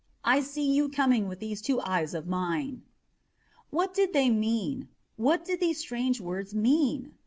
I 0.23 0.41
see 0.41 0.65
you 0.73 0.89
coming 0.89 1.27
with 1.27 1.39
these 1.39 1.61
two 1.61 1.79
eyes 1.79 2.15
of 2.15 2.25
mine." 2.25 2.81
What 3.69 3.93
did 3.93 4.13
they 4.13 4.31
mean? 4.31 4.87
What 5.15 5.45
did 5.45 5.59
those 5.59 5.77
strange 5.77 6.19
words 6.19 6.55
mean? 6.55 7.13